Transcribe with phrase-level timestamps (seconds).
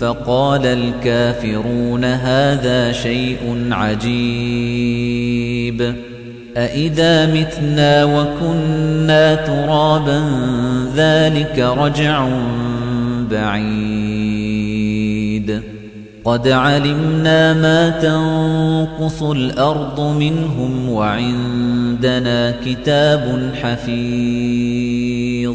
[0.00, 5.24] فقال الكافرون هذا شيء عجيب.
[6.56, 10.22] أإذا متنا وكنا ترابا
[10.96, 12.28] ذلك رجع
[13.30, 14.74] بعيد.
[16.24, 25.54] قد علمنا ما تنقص الأرض منهم وعندنا كتاب حفيظ.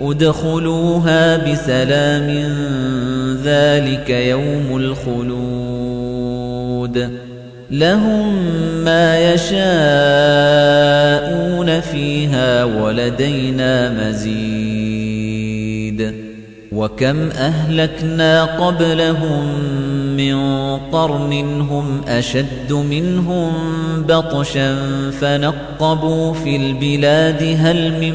[0.00, 2.30] ادخلوها بسلام
[3.44, 6.26] ذلك يوم الخلود.
[7.70, 8.34] لهم
[8.84, 9.70] ما يشاءون
[11.80, 15.06] فيها ولدينا مزيد.
[16.72, 19.48] وكم أهلكنا قبلهم
[20.16, 20.36] من
[20.76, 23.52] قرن هم أشد منهم
[24.08, 24.76] بطشا
[25.10, 28.14] فنقبوا في البلاد هل من